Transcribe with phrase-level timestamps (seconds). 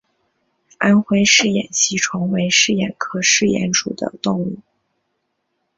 [0.79, 4.57] 安徽嗜眼吸虫为嗜眼科嗜眼属的动物。